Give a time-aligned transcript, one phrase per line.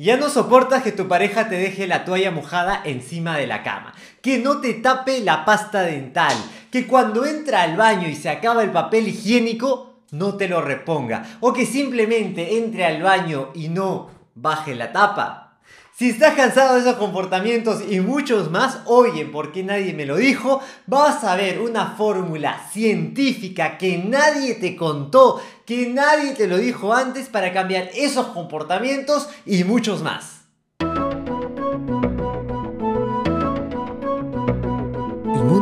[0.00, 3.94] Ya no soportas que tu pareja te deje la toalla mojada encima de la cama,
[4.22, 6.36] que no te tape la pasta dental,
[6.70, 11.24] que cuando entra al baño y se acaba el papel higiénico no te lo reponga,
[11.40, 15.58] o que simplemente entre al baño y no baje la tapa.
[15.98, 20.60] Si estás cansado de esos comportamientos y muchos más, oye, porque nadie me lo dijo,
[20.86, 26.94] vas a ver una fórmula científica que nadie te contó, que nadie te lo dijo
[26.94, 30.37] antes para cambiar esos comportamientos y muchos más.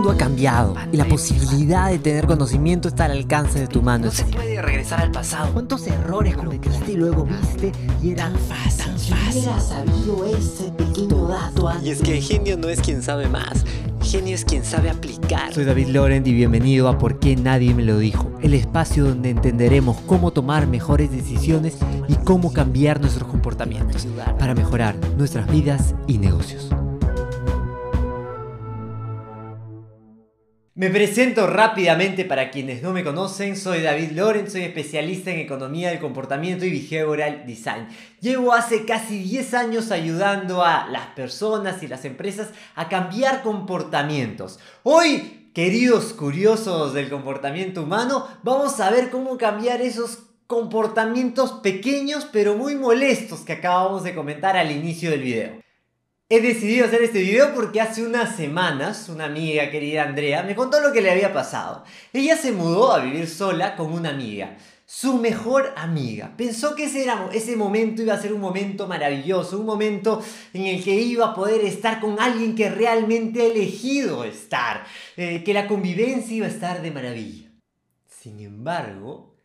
[0.07, 4.07] Mundo ha cambiado y la posibilidad de tener conocimiento está al alcance de tu mano.
[4.07, 5.53] No se puede regresar al pasado.
[5.53, 8.93] ¿Cuántos errores cometiste y luego viste y era tan fácil?
[9.45, 13.65] Tan sabido ese pequeño dato Y es que genio no es quien sabe más,
[14.03, 15.53] genio es quien sabe aplicar.
[15.53, 19.31] Soy David Laurent y bienvenido a Por qué nadie me lo dijo, el espacio donde
[19.31, 21.77] entenderemos cómo tomar mejores decisiones
[22.09, 24.07] y cómo cambiar nuestros comportamientos
[24.39, 26.69] para mejorar nuestras vidas y negocios.
[30.77, 35.89] Me presento rápidamente para quienes no me conocen, soy David Lorenz, soy especialista en economía
[35.89, 37.89] del comportamiento y behavioral design.
[38.21, 44.59] Llevo hace casi 10 años ayudando a las personas y las empresas a cambiar comportamientos.
[44.83, 52.55] Hoy, queridos curiosos del comportamiento humano, vamos a ver cómo cambiar esos comportamientos pequeños pero
[52.55, 55.66] muy molestos que acabamos de comentar al inicio del video.
[56.29, 60.81] He decidido hacer este video porque hace unas semanas una amiga querida Andrea me contó
[60.81, 61.85] lo que le había pasado.
[62.13, 66.35] Ella se mudó a vivir sola con una amiga, su mejor amiga.
[66.37, 70.21] Pensó que ese, era, ese momento iba a ser un momento maravilloso, un momento
[70.53, 74.85] en el que iba a poder estar con alguien que realmente ha elegido estar,
[75.17, 77.53] eh, que la convivencia iba a estar de maravilla.
[78.09, 79.37] Sin embargo,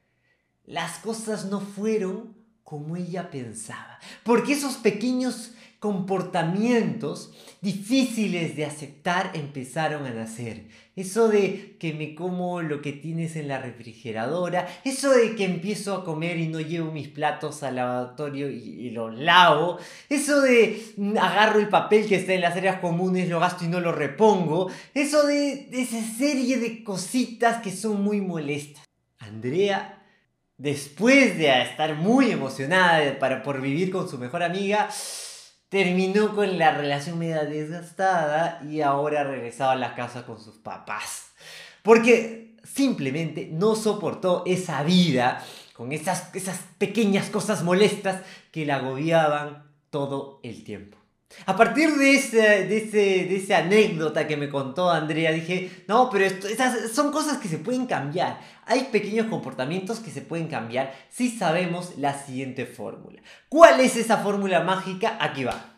[0.65, 5.51] las cosas no fueron como ella pensaba, porque esos pequeños
[5.81, 10.67] comportamientos difíciles de aceptar empezaron a nacer.
[10.95, 15.95] Eso de que me como lo que tienes en la refrigeradora, eso de que empiezo
[15.95, 21.17] a comer y no llevo mis platos al lavatorio y, los lavo, eso de mm,
[21.17, 24.69] agarro el papel que está en las áreas comunes, lo gasto y no lo repongo,
[24.93, 28.85] eso de, de esa serie de cositas que son muy molestas.
[29.17, 29.97] Andrea
[30.59, 34.89] después de estar muy emocionada para, por vivir con su mejor amiga,
[35.71, 40.55] terminó con la relación media desgastada y ahora ha regresado a la casa con sus
[40.55, 41.31] papás.
[41.81, 48.21] Porque simplemente no soportó esa vida con esas, esas pequeñas cosas molestas
[48.51, 50.97] que la agobiaban todo el tiempo.
[51.45, 56.47] A partir de, ese, de, esa anécdota que me contó Andrea, dije, no, pero esto,
[56.47, 58.39] esas son cosas que se pueden cambiar.
[58.65, 63.21] Hay pequeños comportamientos que se pueden cambiar si sabemos la siguiente fórmula.
[63.49, 65.17] ¿Cuál es esa fórmula mágica?
[65.19, 65.71] Aquí va.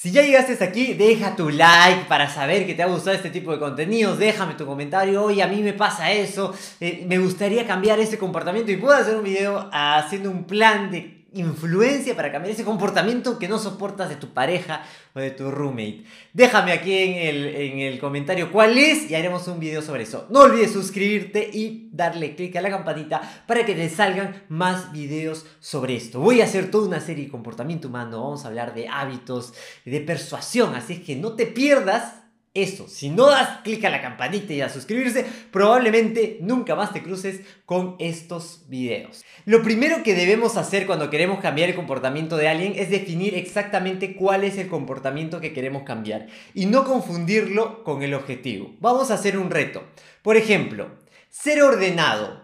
[0.00, 3.28] Si ya llegaste hasta aquí, deja tu like para saber que te ha gustado este
[3.28, 4.18] tipo de contenidos.
[4.18, 5.22] Déjame tu comentario.
[5.22, 6.54] Oye, a mí me pasa eso.
[6.80, 11.19] Eh, me gustaría cambiar ese comportamiento y puedo hacer un video haciendo un plan de
[11.32, 14.82] influencia para cambiar ese comportamiento que no soportas de tu pareja
[15.14, 16.04] o de tu roommate.
[16.32, 20.26] Déjame aquí en el, en el comentario cuál es y haremos un video sobre eso.
[20.30, 25.46] No olvides suscribirte y darle click a la campanita para que te salgan más videos
[25.60, 26.20] sobre esto.
[26.20, 29.54] Voy a hacer toda una serie de comportamiento humano, vamos a hablar de hábitos,
[29.84, 32.20] de persuasión, así es que no te pierdas
[32.52, 37.00] eso, si no das clic a la campanita y a suscribirse, probablemente nunca más te
[37.00, 39.24] cruces con estos videos.
[39.44, 44.16] Lo primero que debemos hacer cuando queremos cambiar el comportamiento de alguien es definir exactamente
[44.16, 48.74] cuál es el comportamiento que queremos cambiar y no confundirlo con el objetivo.
[48.80, 49.84] Vamos a hacer un reto.
[50.22, 50.90] Por ejemplo,
[51.28, 52.42] ser ordenado,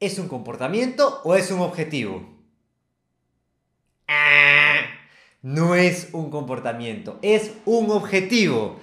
[0.00, 2.26] ¿es un comportamiento o es un objetivo?
[4.08, 4.80] Ah,
[5.42, 8.80] no es un comportamiento, es un objetivo.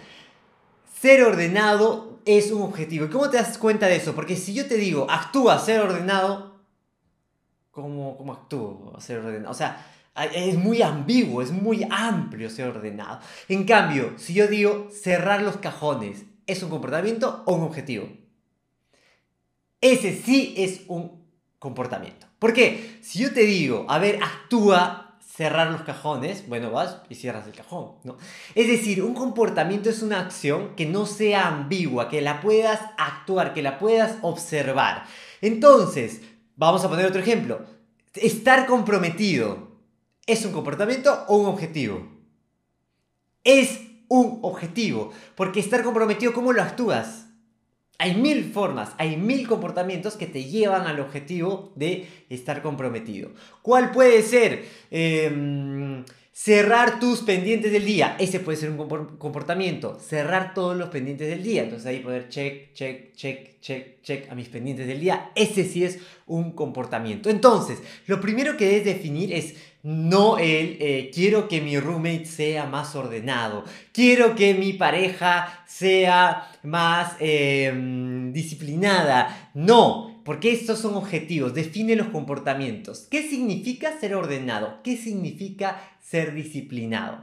[0.99, 3.05] Ser ordenado es un objetivo.
[3.05, 4.13] ¿Y cómo te das cuenta de eso?
[4.15, 6.59] Porque si yo te digo, actúa ser ordenado,
[7.71, 9.51] ¿cómo, cómo actúo ser ordenado?
[9.51, 9.85] O sea,
[10.35, 13.21] es muy ambiguo, es muy amplio ser ordenado.
[13.47, 18.09] En cambio, si yo digo cerrar los cajones, ¿es un comportamiento o un objetivo?
[19.79, 21.23] Ese sí es un
[21.59, 22.27] comportamiento.
[22.39, 22.99] ¿Por qué?
[23.01, 25.08] Si yo te digo, a ver, actúa
[25.39, 28.17] cerrar los cajones, bueno, vas y cierras el cajón, ¿no?
[28.55, 33.53] Es decir, un comportamiento es una acción que no sea ambigua, que la puedas actuar,
[33.53, 35.05] que la puedas observar.
[35.39, 36.23] Entonces,
[36.57, 37.61] vamos a poner otro ejemplo.
[38.15, 39.77] Estar comprometido,
[40.25, 42.05] ¿es un comportamiento o un objetivo?
[43.45, 47.28] Es un objetivo, porque estar comprometido, ¿cómo lo actúas?
[48.01, 53.31] Hay mil formas, hay mil comportamientos que te llevan al objetivo de estar comprometido.
[53.61, 54.63] ¿Cuál puede ser?
[54.89, 56.05] Em,
[56.41, 58.15] Cerrar tus pendientes del día.
[58.17, 58.77] Ese puede ser un
[59.17, 59.99] comportamiento.
[59.99, 61.63] Cerrar todos los pendientes del día.
[61.63, 65.31] Entonces ahí poder check, check, check, check, check a mis pendientes del día.
[65.35, 67.29] Ese sí es un comportamiento.
[67.29, 72.65] Entonces, lo primero que debes definir es no el eh, quiero que mi roommate sea
[72.65, 73.65] más ordenado.
[73.91, 79.51] Quiero que mi pareja sea más em, disciplinada.
[79.53, 81.55] No, porque estos son objetivos.
[81.55, 83.07] Define los comportamientos.
[83.09, 84.77] ¿Qué significa ser ordenado?
[84.83, 87.19] ¿Qué significa ser disciplinado.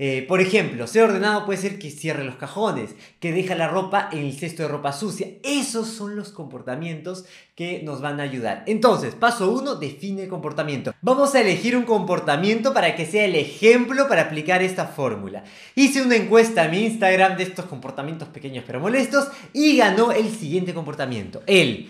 [0.00, 4.08] Eh, por ejemplo, ser ordenado puede ser que cierre los cajones, que deja la ropa
[4.12, 5.26] en el cesto de ropa sucia.
[5.42, 7.24] Esos son los comportamientos
[7.56, 8.62] que nos van a ayudar.
[8.66, 10.94] Entonces, paso 1, define el comportamiento.
[11.02, 15.42] Vamos a elegir un comportamiento para que sea el ejemplo para aplicar esta fórmula.
[15.74, 20.30] Hice una encuesta en mi Instagram de estos comportamientos pequeños pero molestos y ganó el
[20.30, 21.42] siguiente comportamiento.
[21.46, 21.88] El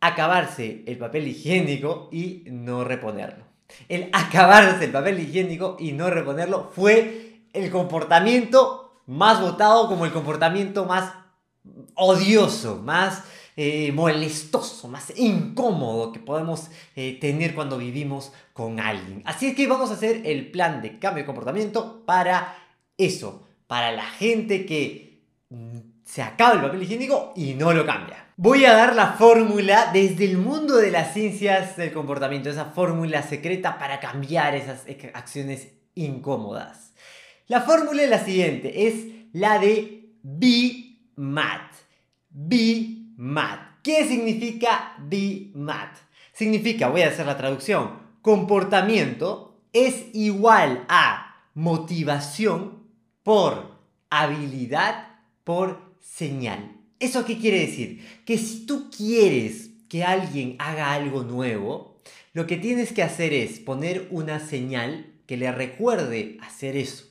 [0.00, 3.50] acabarse el papel higiénico y no reponerlo
[3.88, 10.12] el acabarse el papel higiénico y no reponerlo fue el comportamiento más votado como el
[10.12, 11.12] comportamiento más
[11.94, 13.24] odioso, más
[13.56, 19.22] eh, molestoso, más incómodo que podemos eh, tener cuando vivimos con alguien.
[19.26, 22.56] Así es que vamos a hacer el plan de cambio de comportamiento para
[22.96, 28.29] eso, para la gente que mm, se acaba el papel higiénico y no lo cambia.
[28.42, 33.22] Voy a dar la fórmula desde el mundo de las ciencias del comportamiento, esa fórmula
[33.22, 36.94] secreta para cambiar esas acciones incómodas.
[37.48, 38.94] La fórmula es la siguiente, es
[39.34, 40.14] la de.
[40.22, 41.60] Be mad.
[43.82, 45.90] ¿Qué significa be mad?
[46.32, 52.86] Significa, voy a hacer la traducción, comportamiento es igual a motivación
[53.22, 53.76] por
[54.08, 55.08] habilidad
[55.44, 56.79] por señal.
[57.00, 58.06] ¿Eso qué quiere decir?
[58.26, 62.00] Que si tú quieres que alguien haga algo nuevo,
[62.34, 67.06] lo que tienes que hacer es poner una señal que le recuerde hacer eso.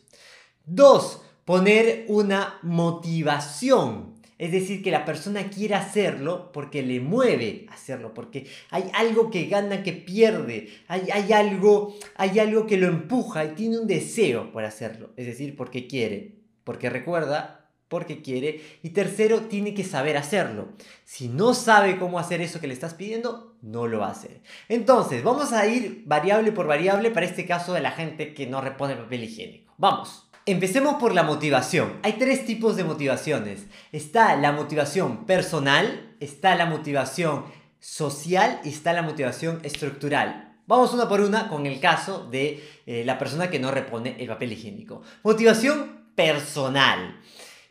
[0.66, 4.14] Dos, poner una motivación.
[4.38, 9.48] Es decir, que la persona quiera hacerlo porque le mueve hacerlo, porque hay algo que
[9.48, 14.64] gana, que pierde, hay, algo, hay algo que lo empuja y tiene un deseo por
[14.64, 15.10] hacerlo.
[15.18, 17.59] Es decir, porque quiere, porque recuerda
[17.90, 18.62] porque quiere.
[18.82, 20.70] Y tercero, tiene que saber hacerlo.
[21.04, 24.42] Si no sabe cómo hacer eso que le estás pidiendo, no lo va a hacer.
[24.70, 28.62] Entonces, vamos a ir variable por variable para este caso de la gente que no
[28.62, 29.74] repone papel higiénico.
[29.78, 30.30] Vamos.
[30.46, 32.00] Empecemos por la motivación.
[32.04, 33.68] Hay tres tipos de motivaciones.
[33.92, 37.46] Está la motivación personal, está la motivación
[37.80, 40.58] social y está la motivación estructural.
[40.66, 44.28] Vamos una por una con el caso de eh, la persona que no repone el
[44.28, 45.02] papel higiénico.
[45.24, 47.20] Motivación personal.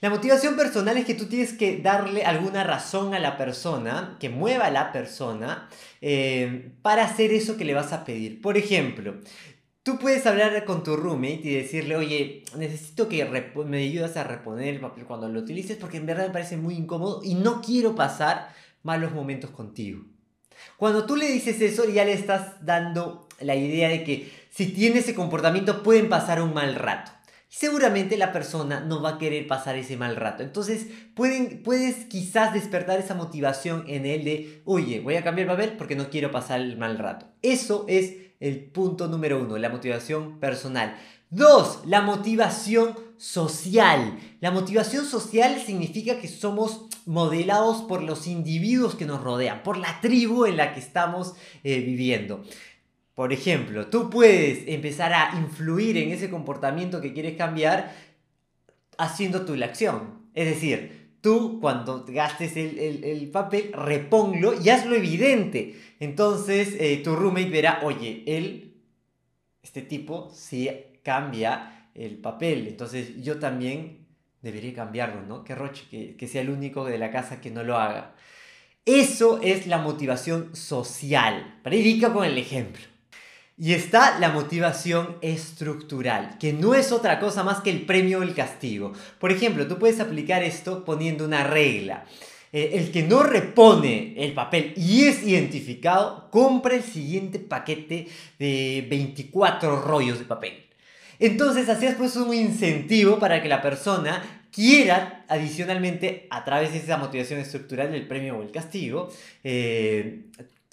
[0.00, 4.28] La motivación personal es que tú tienes que darle alguna razón a la persona, que
[4.28, 5.68] mueva a la persona,
[6.00, 8.40] eh, para hacer eso que le vas a pedir.
[8.40, 9.16] Por ejemplo,
[9.82, 13.24] tú puedes hablar con tu roommate y decirle, oye, necesito que
[13.66, 16.76] me ayudas a reponer el papel cuando lo utilices porque en verdad me parece muy
[16.76, 18.54] incómodo y no quiero pasar
[18.84, 20.04] malos momentos contigo.
[20.76, 25.00] Cuando tú le dices eso, ya le estás dando la idea de que si tiene
[25.00, 27.17] ese comportamiento pueden pasar un mal rato
[27.48, 30.42] seguramente la persona no va a querer pasar ese mal rato.
[30.42, 35.56] Entonces pueden, puedes quizás despertar esa motivación en él de, oye, voy a cambiar el
[35.56, 37.26] papel porque no quiero pasar el mal rato.
[37.42, 40.96] Eso es el punto número uno, la motivación personal.
[41.30, 44.18] Dos, la motivación social.
[44.40, 50.00] La motivación social significa que somos modelados por los individuos que nos rodean, por la
[50.00, 52.44] tribu en la que estamos eh, viviendo.
[53.18, 57.92] Por ejemplo, tú puedes empezar a influir en ese comportamiento que quieres cambiar
[58.96, 60.28] haciendo tu la acción.
[60.34, 65.74] Es decir, tú cuando gastes el, papel, reponlo y hazlo evidente.
[65.98, 68.76] Entonces eh, tu roommate verá, oye, él,
[69.64, 70.70] este tipo, sí
[71.02, 72.68] cambia el papel.
[72.68, 74.06] Entonces yo también
[74.42, 75.42] debería cambiarlo, ¿no?
[75.42, 78.14] Que Roche, que, que sea el único de la casa que no lo haga.
[78.84, 81.58] Eso es la motivación social.
[81.64, 82.84] Predica con el ejemplo.
[83.58, 88.22] Y está la motivación estructural, que no es otra cosa más que el premio o
[88.22, 88.92] el castigo.
[89.18, 92.04] Por ejemplo, tú puedes aplicar esto poniendo una regla.
[92.52, 98.86] Eh, el que no repone el papel y es identificado, compra el siguiente paquete de
[98.88, 100.64] 24 rollos de papel.
[101.18, 106.78] Entonces, así es pues un incentivo para que la persona quiera adicionalmente, a través de
[106.78, 109.10] esa motivación estructural del premio o el castigo,
[109.44, 110.22] eh,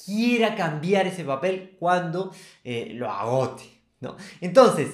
[0.03, 2.33] quiera cambiar ese papel cuando
[2.63, 3.63] eh, lo agote.
[4.01, 4.17] ¿no?
[4.41, 4.89] Entonces,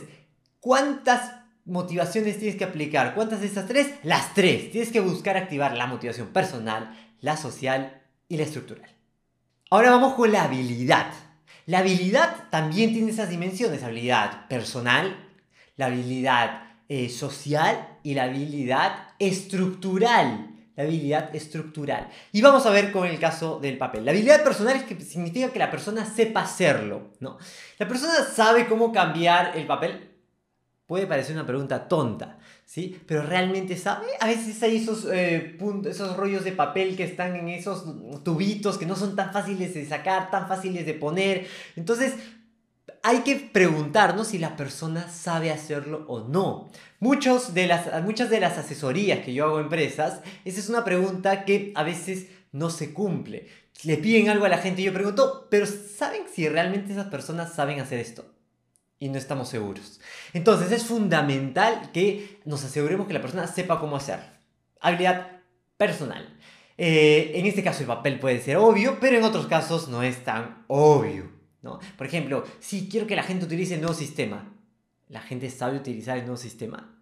[0.60, 3.14] ¿cuántas motivaciones tienes que aplicar?
[3.16, 3.92] ¿Cuántas de estas tres?
[4.04, 4.72] Las tres.
[4.72, 8.90] Tienes que buscar activar la motivación personal, la social y la estructural.
[9.70, 11.12] Ahora vamos con la habilidad.
[11.66, 15.16] La habilidad también tiene esas dimensiones, habilidad personal,
[15.78, 20.51] la habilidad eh, social y la habilidad estructural.
[20.82, 22.10] La habilidad estructural.
[22.32, 24.04] Y vamos a ver con el caso del papel.
[24.04, 27.38] La habilidad personal es que significa que la persona sepa hacerlo, ¿no?
[27.78, 30.10] La persona sabe cómo cambiar el papel.
[30.88, 33.00] Puede parecer una pregunta tonta, ¿sí?
[33.06, 34.08] Pero realmente sabe.
[34.20, 37.86] A veces hay esos, eh, esos rollos de papel que están en esos
[38.24, 41.48] tubitos que no son tan fáciles de sacar, tan fáciles de poner.
[41.76, 42.16] Entonces,
[43.04, 46.70] hay que preguntarnos si la persona sabe hacerlo o no.
[47.00, 50.84] Muchos de las, muchas de las asesorías que yo hago a empresas, esa es una
[50.84, 53.48] pregunta que a veces no se cumple.
[53.84, 57.54] Le piden algo a la gente y yo pregunto, pero ¿saben si realmente esas personas
[57.54, 58.26] saben hacer esto?
[59.00, 60.00] Y no estamos seguros.
[60.34, 64.26] Entonces es fundamental que nos aseguremos que la persona sepa cómo hacerlo.
[64.80, 65.42] Habilidad
[65.78, 66.38] personal.
[66.78, 70.24] Eh, en este caso el papel puede ser obvio, pero en otros casos no es
[70.24, 71.41] tan obvio.
[71.62, 71.80] ¿No?
[71.98, 74.54] Por ejemplo, si quiero que la gente utilice el nuevo sistema,
[75.08, 76.98] ¿la gente sabe utilizar el nuevo sistema?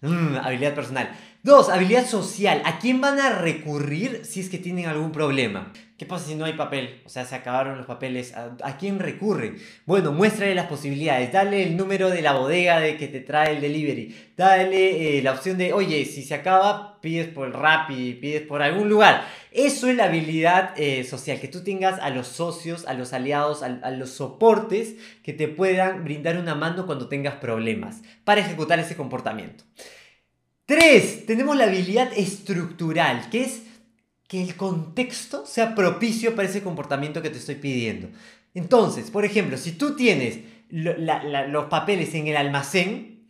[0.00, 1.16] Mm, habilidad personal.
[1.44, 2.62] Dos, habilidad social.
[2.64, 5.72] ¿A quién van a recurrir si es que tienen algún problema?
[5.98, 7.02] ¿Qué pasa si no hay papel?
[7.04, 8.32] O sea, se acabaron los papeles.
[8.36, 9.56] ¿A, quién recurre?
[9.84, 11.32] Bueno, muéstrale las posibilidades.
[11.32, 14.14] Dale el número de la bodega de que te trae el delivery.
[14.36, 18.62] Dale eh, la opción de, oye, si se acaba, pides por el Rappi, pides por
[18.62, 19.26] algún lugar.
[19.50, 23.64] Eso es la habilidad eh, social, que tú tengas a los socios, a los aliados,
[23.64, 24.94] a, a los soportes
[25.24, 29.64] que te puedan brindar una mano cuando tengas problemas para ejecutar ese comportamiento.
[30.66, 33.62] Tres, tenemos la habilidad estructural, que es
[34.28, 38.08] que el contexto sea propicio para ese comportamiento que te estoy pidiendo.
[38.54, 40.38] Entonces, por ejemplo, si tú tienes
[40.70, 43.26] los papeles en el almacén,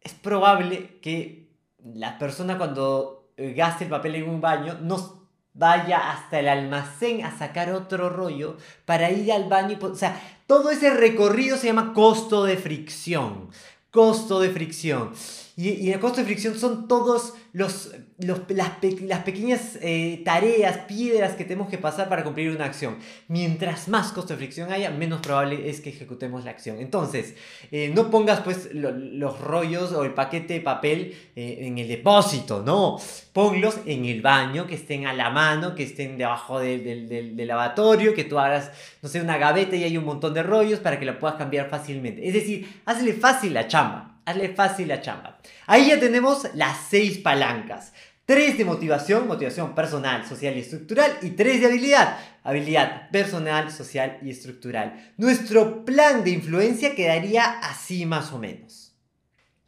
[0.00, 1.50] es probable que
[1.82, 7.36] la persona cuando gaste el papel en un baño no vaya hasta el almacén a
[7.36, 9.78] sacar otro rollo para ir al baño.
[9.80, 13.50] O sea, todo ese recorrido se llama costo de fricción.
[13.90, 15.12] Costo de fricción.
[15.58, 21.44] Y, el costo de fricción son todos los, las, las, pequeñas eh, tareas, piedras que
[21.44, 22.98] tenemos que pasar para cumplir una acción.
[23.28, 26.78] Mientras más costo de fricción haya, menos probable es que ejecutemos la acción.
[26.78, 27.36] Entonces,
[27.70, 32.62] eh, no pongas pues los rollos o el paquete de papel eh, en el depósito,
[32.62, 32.98] no.
[33.32, 38.12] Ponlos en el baño, que estén a la mano, que estén debajo del, del lavatorio,
[38.12, 41.06] que tú hagas, no sé, una gaveta y hay un montón de rollos para que
[41.06, 42.28] la puedas cambiar fácilmente.
[42.28, 45.38] Es decir, hazle fácil la chamba hazle fácil la chamba.
[45.66, 47.94] Ahí ya tenemos las seis palancas.
[48.26, 51.16] Tres de motivación, motivación personal, social y estructural.
[51.22, 55.14] Y tres de habilidad, habilidad personal, social y estructural.
[55.16, 58.94] Nuestro plan de influencia quedaría así más o menos.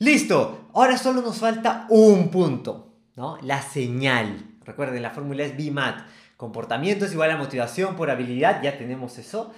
[0.00, 3.38] Listo, ahora solo nos falta un punto, ¿no?
[3.42, 4.56] La señal.
[4.64, 6.00] Recuerden, la fórmula es BMAT.
[6.36, 9.52] Comportamiento es igual a motivación por habilidad, ya tenemos eso.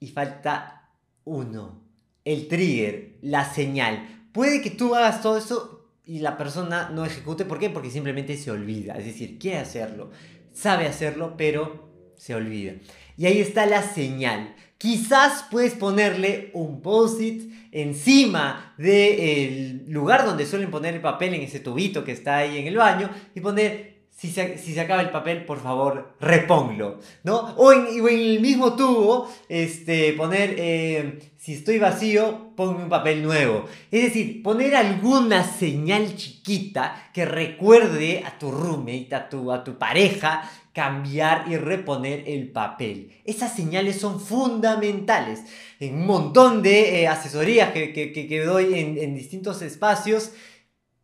[0.00, 0.88] Y falta
[1.24, 1.80] uno,
[2.24, 7.44] el trigger, la señal puede que tú hagas todo eso y la persona no ejecute.
[7.44, 7.70] ¿Por qué?
[7.70, 8.94] Porque simplemente se olvida.
[8.94, 10.10] Es decir, quiere hacerlo,
[10.52, 12.74] sabe hacerlo, pero se olvida.
[13.16, 14.54] Y ahí está la señal.
[14.78, 21.60] Quizás puedes ponerle un post-it encima del lugar donde suelen poner el papel en ese
[21.60, 25.60] tubito que está ahí en el baño y poner si se, acaba el papel, por
[25.60, 27.54] favor, repónglo, ¿no?
[27.56, 33.64] O en, el mismo tubo, este, poner, eh, si estoy vacío, ponme un papel nuevo.
[33.90, 39.76] Es decir, poner alguna señal chiquita que recuerde a tu roommate, a tu, a tu
[39.76, 43.12] pareja, cambiar y reponer el papel.
[43.24, 45.40] Esas señales son fundamentales.
[45.80, 50.32] En un montón de eh, asesorías que, que, doy en, en distintos espacios,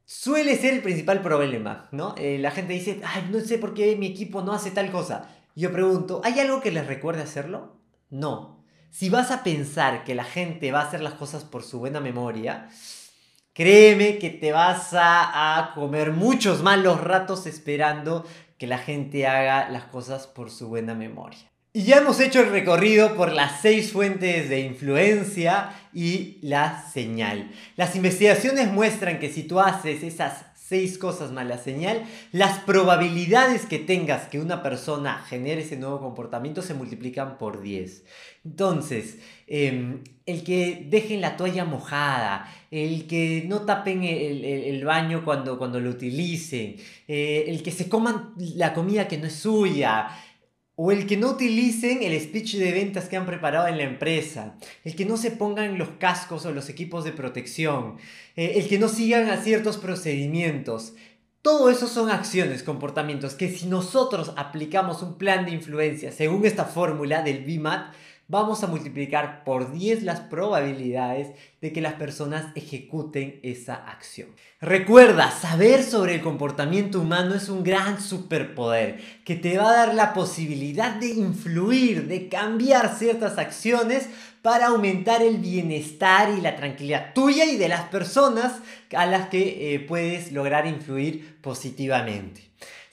[0.09, 2.15] suele ser el principal problema, ¿no?
[2.17, 5.29] Eh, la gente dice, ay, no sé por qué mi equipo no hace tal cosa.
[5.55, 7.77] Yo pregunto, ¿hay algo que les recuerde hacerlo?
[8.09, 8.65] No.
[8.91, 12.01] Si vas a pensar que la gente va a hacer las cosas por su buena
[12.01, 12.71] memoria,
[13.53, 18.25] créeme que te vas a, a comer muchos malos ratos esperando
[18.57, 21.51] que la gente haga las cosas por su buena memoria.
[21.73, 27.51] Y ya hemos hecho el recorrido por las seis fuentes de influencia y la señal.
[27.77, 33.65] Las investigaciones muestran que si tú haces esas seis cosas más la señal, las probabilidades
[33.65, 38.05] que tengas que una persona genere ese nuevo comportamiento se multiplican por 10.
[38.45, 45.57] Entonces, em, el que dejen la toalla mojada, el que no tapen el, baño cuando,
[45.57, 46.77] cuando lo utilicen,
[47.09, 50.09] eh, el que se coman la comida que no es suya,
[50.81, 54.55] o el que no utilicen el speech de ventas que han preparado en la empresa,
[54.85, 57.97] el que no se pongan los cascos o los equipos de protección,
[58.37, 60.93] eh, el que no sigan a ciertos procedimientos.
[61.43, 66.65] Todo eso son acciones, comportamientos que si nosotros aplicamos un plan de influencia según esta
[66.65, 67.93] fórmula del BMAT,
[68.29, 71.29] vamos a multiplicar por 10 las probabilidades
[71.63, 74.29] de que las personas ejecuten esa acción.
[74.61, 79.95] Recuerda, saber sobre el comportamiento humano es un gran superpoder que te va a dar
[79.95, 84.09] la posibilidad de influir, de cambiar ciertas acciones
[84.43, 88.53] para aumentar el bienestar y la tranquilidad tuya y de las personas
[88.95, 92.48] a las que eh, puedes lograr influir positivamente.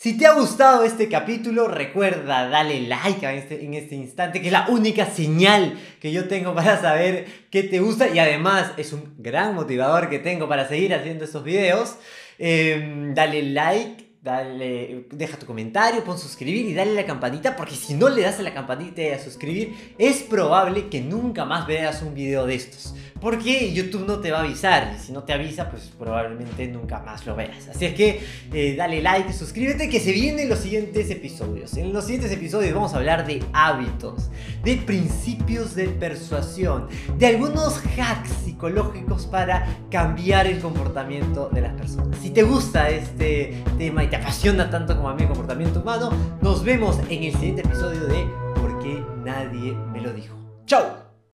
[0.05, 4.53] Si te ha gustado este capítulo, recuerda darle like este, en este instante, que es
[4.53, 9.15] la única señal que yo tengo para saber que te gusta y además es un
[9.17, 11.95] gran motivador que tengo para seguir haciendo estos videos.
[12.37, 17.93] Em, dale like, dale, deja tu comentario, pon suscribir y dale la campanita, porque si
[17.93, 22.01] no le das a la campanita y a suscribir, es probable que nunca más veas
[22.01, 22.95] un video de estos.
[23.21, 26.99] Porque YouTube no te va a avisar, y si no te avisa, pues probablemente nunca
[26.99, 27.69] más lo veas.
[27.69, 28.19] Así es que
[28.51, 31.77] eh, dale like, suscríbete, que se vienen los siguientes episodios.
[31.77, 34.31] En los siguientes episodios vamos a hablar de hábitos,
[34.63, 42.17] de principios de persuasión, de algunos hacks psicológicos para cambiar el comportamiento de las personas.
[42.19, 46.09] Si te gusta este tema y te apasiona tanto como a mí el comportamiento humano,
[46.41, 50.35] nos vemos en el siguiente episodio de ¿Por qué nadie me lo dijo?
[50.65, 51.04] ¡Chao!